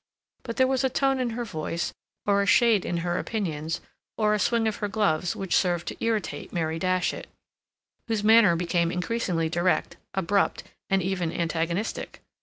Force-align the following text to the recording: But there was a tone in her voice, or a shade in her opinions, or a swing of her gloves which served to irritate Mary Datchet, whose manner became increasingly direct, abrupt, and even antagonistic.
But 0.41 0.57
there 0.57 0.65
was 0.65 0.83
a 0.83 0.89
tone 0.89 1.19
in 1.19 1.29
her 1.37 1.45
voice, 1.45 1.93
or 2.25 2.41
a 2.41 2.47
shade 2.47 2.85
in 2.85 2.97
her 3.05 3.19
opinions, 3.19 3.81
or 4.17 4.33
a 4.33 4.39
swing 4.39 4.67
of 4.67 4.77
her 4.77 4.87
gloves 4.87 5.35
which 5.35 5.55
served 5.55 5.87
to 5.89 6.03
irritate 6.03 6.51
Mary 6.51 6.79
Datchet, 6.79 7.27
whose 8.07 8.23
manner 8.23 8.55
became 8.55 8.91
increasingly 8.91 9.47
direct, 9.47 9.97
abrupt, 10.15 10.63
and 10.89 11.03
even 11.03 11.31
antagonistic. 11.31 12.23